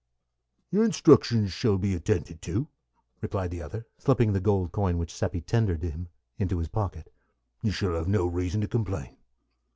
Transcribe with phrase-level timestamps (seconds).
[0.71, 2.67] "Your instructions shall be attended to,"
[3.21, 6.07] replied the other, slipping the gold coin which Seppi tendered him
[6.39, 7.13] into his pocket.
[7.61, 9.17] "You shall have no reason to complain."